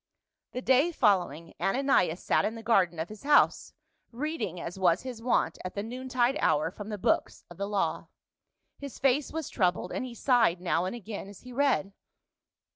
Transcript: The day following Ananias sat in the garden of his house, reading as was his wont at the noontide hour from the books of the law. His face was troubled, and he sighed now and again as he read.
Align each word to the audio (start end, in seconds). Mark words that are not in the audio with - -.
The 0.53 0.63
day 0.63 0.91
following 0.91 1.53
Ananias 1.61 2.23
sat 2.23 2.43
in 2.43 2.55
the 2.55 2.63
garden 2.63 2.97
of 2.97 3.09
his 3.09 3.21
house, 3.21 3.71
reading 4.11 4.59
as 4.59 4.79
was 4.79 5.03
his 5.03 5.21
wont 5.21 5.59
at 5.63 5.75
the 5.75 5.83
noontide 5.83 6.39
hour 6.41 6.71
from 6.71 6.89
the 6.89 6.97
books 6.97 7.43
of 7.51 7.57
the 7.57 7.67
law. 7.69 8.07
His 8.79 8.97
face 8.97 9.31
was 9.31 9.47
troubled, 9.47 9.91
and 9.91 10.03
he 10.03 10.15
sighed 10.15 10.59
now 10.59 10.85
and 10.85 10.95
again 10.95 11.27
as 11.27 11.41
he 11.41 11.53
read. 11.53 11.93